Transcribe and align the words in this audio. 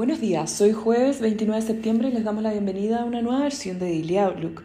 Buenos 0.00 0.16
días, 0.18 0.58
hoy 0.62 0.72
jueves 0.72 1.20
29 1.20 1.60
de 1.60 1.66
septiembre 1.66 2.08
y 2.08 2.12
les 2.12 2.24
damos 2.24 2.42
la 2.42 2.52
bienvenida 2.52 3.02
a 3.02 3.04
una 3.04 3.20
nueva 3.20 3.42
versión 3.42 3.78
de 3.78 3.84
Daily 3.84 4.16
Outlook. 4.16 4.62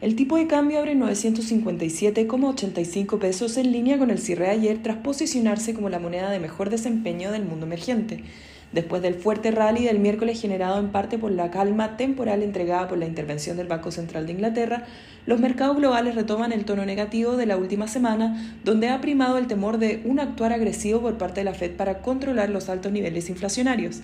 El 0.00 0.16
tipo 0.16 0.36
de 0.36 0.48
cambio 0.48 0.80
abre 0.80 0.90
en 0.90 1.00
957,85 1.02 3.20
pesos 3.20 3.56
en 3.58 3.70
línea 3.70 3.96
con 3.96 4.10
el 4.10 4.18
cierre 4.18 4.46
de 4.46 4.50
ayer 4.50 4.82
tras 4.82 4.96
posicionarse 4.96 5.72
como 5.72 5.88
la 5.88 6.00
moneda 6.00 6.30
de 6.30 6.40
mejor 6.40 6.68
desempeño 6.68 7.30
del 7.30 7.44
mundo 7.44 7.64
emergente, 7.64 8.24
después 8.72 9.02
del 9.02 9.14
fuerte 9.14 9.52
rally 9.52 9.84
del 9.84 10.00
miércoles 10.00 10.40
generado 10.40 10.80
en 10.80 10.90
parte 10.90 11.16
por 11.16 11.30
la 11.30 11.52
calma 11.52 11.96
temporal 11.96 12.42
entregada 12.42 12.88
por 12.88 12.98
la 12.98 13.06
intervención 13.06 13.56
del 13.56 13.68
Banco 13.68 13.92
Central 13.92 14.26
de 14.26 14.32
Inglaterra, 14.32 14.86
los 15.26 15.38
mercados 15.38 15.76
globales 15.76 16.16
retoman 16.16 16.50
el 16.50 16.64
tono 16.64 16.84
negativo 16.84 17.36
de 17.36 17.46
la 17.46 17.56
última 17.56 17.86
semana, 17.86 18.52
donde 18.64 18.88
ha 18.88 19.00
primado 19.00 19.38
el 19.38 19.46
temor 19.46 19.78
de 19.78 20.02
un 20.06 20.18
actuar 20.18 20.52
agresivo 20.52 21.00
por 21.00 21.18
parte 21.18 21.38
de 21.38 21.44
la 21.44 21.54
Fed 21.54 21.76
para 21.76 22.02
controlar 22.02 22.50
los 22.50 22.68
altos 22.68 22.90
niveles 22.90 23.30
inflacionarios. 23.30 24.00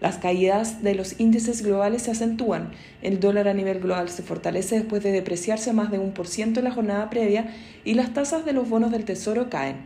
Las 0.00 0.16
caídas 0.16 0.82
de 0.82 0.94
los 0.94 1.20
índices 1.20 1.62
globales 1.62 2.02
se 2.02 2.10
acentúan. 2.10 2.70
El 3.02 3.20
dólar 3.20 3.48
a 3.48 3.54
nivel 3.54 3.80
global 3.80 4.08
se 4.08 4.22
fortalece 4.22 4.76
después 4.76 5.02
de 5.02 5.12
depreciarse 5.12 5.72
más 5.74 5.90
de 5.90 5.98
un 5.98 6.12
por 6.12 6.26
ciento 6.26 6.60
en 6.60 6.64
la 6.64 6.72
jornada 6.72 7.10
previa 7.10 7.54
y 7.84 7.94
las 7.94 8.14
tasas 8.14 8.44
de 8.46 8.54
los 8.54 8.68
bonos 8.68 8.90
del 8.92 9.04
Tesoro 9.04 9.50
caen. 9.50 9.76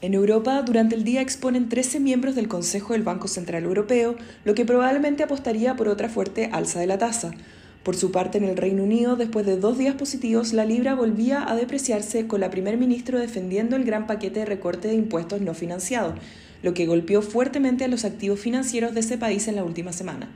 En 0.00 0.14
Europa, 0.14 0.62
durante 0.62 0.94
el 0.94 1.02
día 1.02 1.22
exponen 1.22 1.68
13 1.68 1.98
miembros 1.98 2.36
del 2.36 2.46
Consejo 2.46 2.92
del 2.92 3.02
Banco 3.02 3.26
Central 3.26 3.64
Europeo, 3.64 4.16
lo 4.44 4.54
que 4.54 4.64
probablemente 4.64 5.24
apostaría 5.24 5.74
por 5.74 5.88
otra 5.88 6.08
fuerte 6.08 6.50
alza 6.52 6.78
de 6.78 6.86
la 6.86 6.98
tasa. 6.98 7.32
Por 7.88 7.96
su 7.96 8.12
parte, 8.12 8.36
en 8.36 8.44
el 8.44 8.58
Reino 8.58 8.82
Unido, 8.82 9.16
después 9.16 9.46
de 9.46 9.56
dos 9.56 9.78
días 9.78 9.94
positivos, 9.94 10.52
la 10.52 10.66
libra 10.66 10.94
volvía 10.94 11.50
a 11.50 11.56
depreciarse 11.56 12.26
con 12.26 12.38
la 12.38 12.50
primer 12.50 12.76
ministro 12.76 13.18
defendiendo 13.18 13.76
el 13.76 13.84
gran 13.84 14.06
paquete 14.06 14.40
de 14.40 14.44
recorte 14.44 14.88
de 14.88 14.94
impuestos 14.94 15.40
no 15.40 15.54
financiado, 15.54 16.14
lo 16.62 16.74
que 16.74 16.84
golpeó 16.84 17.22
fuertemente 17.22 17.86
a 17.86 17.88
los 17.88 18.04
activos 18.04 18.40
financieros 18.40 18.92
de 18.92 19.00
ese 19.00 19.16
país 19.16 19.48
en 19.48 19.56
la 19.56 19.64
última 19.64 19.94
semana. 19.94 20.28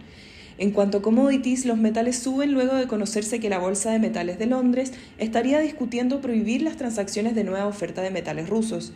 En 0.57 0.71
cuanto 0.71 0.97
a 0.97 1.03
commodities, 1.03 1.67
los 1.67 1.77
metales 1.77 2.17
suben 2.17 2.53
luego 2.53 2.75
de 2.75 2.87
conocerse 2.87 3.39
que 3.39 3.51
la 3.51 3.59
Bolsa 3.59 3.93
de 3.93 3.99
Metales 3.99 4.39
de 4.39 4.47
Londres 4.47 4.95
estaría 5.19 5.61
discutiendo 5.61 6.23
prohibir 6.23 6.63
las 6.63 6.79
transacciones 6.79 7.35
de 7.35 7.45
nueva 7.45 7.67
oferta 7.67 8.01
de 8.01 8.11
metales 8.11 8.49
rusos. 8.49 8.95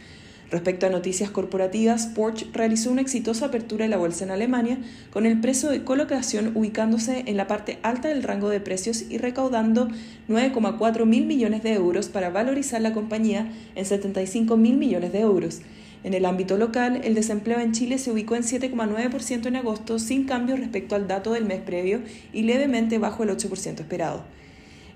Respecto 0.51 0.87
a 0.87 0.91
noticias 0.91 1.31
corporativas, 1.31 2.07
Porsche 2.07 2.47
realizó 2.53 2.93
una 2.93 3.01
exitosa 3.01 3.47
apertura 3.47 3.85
de 3.85 3.89
la 3.89 3.97
bolsa 3.97 4.25
en 4.25 4.31
Alemania, 4.31 4.79
con 5.11 5.27
el 5.27 5.41
precio 5.41 5.71
de 5.71 5.83
colocación 5.83 6.53
ubicándose 6.55 7.25
en 7.27 7.37
la 7.37 7.49
parte 7.49 7.81
alta 7.83 8.09
del 8.09 8.23
rango 8.23 8.49
de 8.49 8.61
precios 8.61 9.07
y 9.11 9.19
recaudando 9.19 9.89
9,4 10.29 11.05
mil 11.05 11.27
millones 11.27 11.65
de 11.65 11.73
euros 11.73 12.09
para 12.09 12.31
valorizar 12.31 12.81
la 12.81 12.93
compañía 12.93 13.51
en 13.75 13.85
75 13.85 14.57
mil 14.57 14.77
millones 14.77 15.13
de 15.13 15.21
euros. 15.21 15.63
En 16.05 16.15
el 16.15 16.25
ámbito 16.25 16.57
local, 16.57 17.01
el 17.03 17.17
desempleo 17.17 17.59
en 17.59 17.73
Chile 17.73 17.99
se 17.99 18.13
ubicó 18.13 18.37
en 18.37 18.45
7,9% 18.45 19.47
en 19.47 19.57
agosto, 19.57 19.99
sin 19.99 20.27
cambio 20.27 20.57
respecto 20.57 20.95
al 20.95 21.09
dato 21.09 21.33
del 21.33 21.45
mes 21.45 21.61
previo 21.61 22.03
y 22.33 22.43
levemente 22.43 22.99
bajo 22.99 23.25
el 23.25 23.31
8% 23.31 23.81
esperado. 23.81 24.23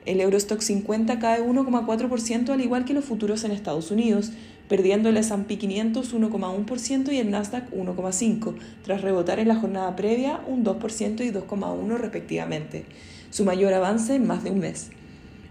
El 0.06 0.20
Eurostock 0.20 0.61
50 0.61 1.19
cae 1.19 1.43
1,4% 1.43 2.48
al 2.51 2.61
igual 2.61 2.84
que 2.84 2.95
los 2.95 3.05
futuros 3.05 3.45
en 3.45 3.51
Estados 3.51 3.91
Unidos, 3.91 4.33
perdiendo 4.69 5.09
el 5.09 5.17
S&P 5.19 5.59
500 5.59 6.15
1,1% 6.15 7.12
y 7.12 7.19
el 7.19 7.31
Nasdaq 7.31 7.70
1,5%, 7.70 8.55
tras 8.83 9.03
rebotar 9.03 9.39
en 9.41 9.48
la 9.48 9.56
jornada 9.56 9.95
previa 9.97 10.41
un 10.47 10.65
2% 10.65 11.25
y 11.25 11.31
2,1% 11.31 11.98
respectivamente, 11.98 12.87
su 13.31 13.45
mayor 13.45 13.75
avance 13.75 14.15
en 14.15 14.27
más 14.27 14.43
de 14.43 14.53
un 14.53 14.61
mes. 14.61 14.91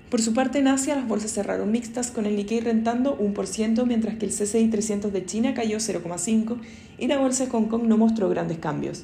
Por 0.09 0.21
su 0.21 0.33
parte, 0.33 0.57
en 0.57 0.67
Asia 0.67 0.95
las 0.95 1.07
bolsas 1.07 1.31
cerraron 1.31 1.71
mixtas 1.71 2.09
con 2.09 2.25
el 2.25 2.35
Nikkei 2.35 2.61
rentando 2.61 3.19
1%, 3.19 3.85
mientras 3.85 4.15
que 4.15 4.25
el 4.25 4.31
CCI 4.31 4.69
300 4.69 5.13
de 5.13 5.25
China 5.25 5.53
cayó 5.53 5.77
0,5% 5.77 6.57
y 6.97 7.05
la 7.05 7.19
bolsa 7.19 7.45
de 7.45 7.51
Hong 7.51 7.65
Kong 7.65 7.83
no 7.83 7.97
mostró 7.97 8.27
grandes 8.29 8.57
cambios. 8.57 9.03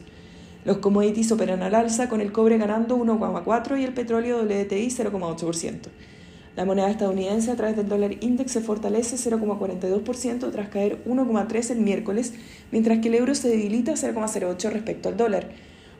Los 0.66 0.80
commodities 0.80 1.31
operan 1.31 1.61
al 1.61 1.75
alza, 1.75 2.09
con 2.09 2.21
el 2.21 2.31
cobre 2.31 2.58
ganando 2.58 2.97
1,4% 2.97 3.80
y 3.80 3.83
el 3.83 3.94
petróleo 3.94 4.41
WTI 4.41 4.88
0,8%. 4.88 5.80
La 6.55 6.65
moneda 6.65 6.89
estadounidense 6.89 7.52
a 7.52 7.55
través 7.55 7.76
del 7.76 7.87
dólar 7.87 8.15
index 8.21 8.53
se 8.53 8.61
fortalece 8.61 9.17
0,42% 9.17 10.52
tras 10.52 10.70
caer 10.70 11.04
1,3% 11.05 11.70
el 11.70 11.81
miércoles, 11.81 12.33
mientras 12.71 12.99
que 12.99 13.09
el 13.09 13.15
euro 13.15 13.36
se 13.36 13.49
debilita 13.49 13.93
0,08% 13.93 14.71
respecto 14.71 15.09
al 15.09 15.17
dólar. 15.17 15.49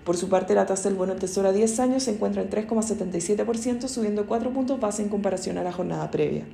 Por 0.04 0.18
su 0.18 0.30
parte, 0.30 0.56
la 0.56 0.66
tasa 0.66 0.90
del 0.90 0.98
bono 0.98 1.16
Tesoro 1.16 1.50
a 1.50 1.52
10 1.52 1.80
años 1.80 2.04
se 2.04 2.12
encuentra 2.12 2.42
en 2.42 2.50
3,77%, 2.50 3.88
subiendo 3.88 4.26
4 4.26 4.52
puntos 4.52 4.80
base 4.80 5.04
en 5.04 5.10
comparación 5.10 5.60
a 5.60 5.64
la 5.64 5.74
jornada 5.74 6.10
previa. 6.10 6.46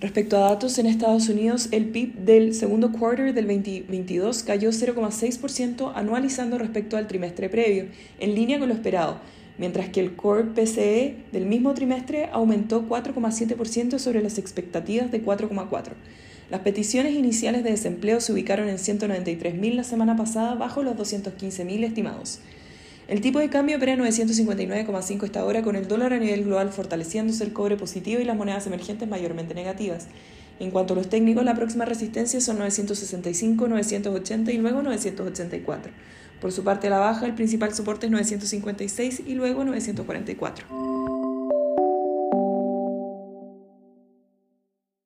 Respecto 0.00 0.38
a 0.38 0.48
datos, 0.48 0.78
en 0.78 0.86
Estados 0.86 1.28
Unidos 1.28 1.68
el 1.72 1.90
PIB 1.90 2.14
del 2.14 2.54
segundo 2.54 2.90
quarter 2.90 3.34
del 3.34 3.46
2022 3.46 4.44
cayó 4.44 4.70
0,6% 4.70 5.92
anualizando 5.94 6.56
respecto 6.56 6.96
al 6.96 7.06
trimestre 7.06 7.50
previo, 7.50 7.84
en 8.18 8.34
línea 8.34 8.58
con 8.58 8.70
lo 8.70 8.74
esperado, 8.74 9.20
mientras 9.58 9.90
que 9.90 10.00
el 10.00 10.16
core 10.16 10.44
PCE 10.54 11.16
del 11.32 11.44
mismo 11.44 11.74
trimestre 11.74 12.30
aumentó 12.32 12.88
4,7% 12.88 13.98
sobre 13.98 14.22
las 14.22 14.38
expectativas 14.38 15.10
de 15.10 15.22
4,4%. 15.22 15.92
Las 16.50 16.62
peticiones 16.62 17.12
iniciales 17.12 17.62
de 17.62 17.70
desempleo 17.70 18.22
se 18.22 18.32
ubicaron 18.32 18.70
en 18.70 18.78
193.000 18.78 19.74
la 19.74 19.84
semana 19.84 20.16
pasada, 20.16 20.54
bajo 20.54 20.82
los 20.82 20.96
215.000 20.96 21.84
estimados. 21.84 22.40
El 23.10 23.20
tipo 23.20 23.40
de 23.40 23.50
cambio 23.50 23.76
opera 23.76 23.96
959,5 23.96 25.24
esta 25.24 25.44
hora 25.44 25.62
con 25.62 25.74
el 25.74 25.88
dólar 25.88 26.12
a 26.12 26.18
nivel 26.20 26.44
global 26.44 26.70
fortaleciéndose 26.70 27.42
el 27.42 27.52
cobre 27.52 27.76
positivo 27.76 28.20
y 28.20 28.24
las 28.24 28.36
monedas 28.36 28.68
emergentes 28.68 29.08
mayormente 29.08 29.52
negativas. 29.52 30.06
En 30.60 30.70
cuanto 30.70 30.94
a 30.94 30.96
los 30.96 31.08
técnicos, 31.08 31.44
la 31.44 31.56
próxima 31.56 31.84
resistencia 31.84 32.40
son 32.40 32.58
965, 32.58 33.66
980 33.66 34.52
y 34.52 34.58
luego 34.58 34.82
984. 34.82 35.92
Por 36.40 36.52
su 36.52 36.62
parte 36.62 36.88
la 36.88 37.00
baja, 37.00 37.26
el 37.26 37.34
principal 37.34 37.74
soporte 37.74 38.06
es 38.06 38.12
956 38.12 39.22
y 39.26 39.34
luego 39.34 39.64
944. 39.64 40.89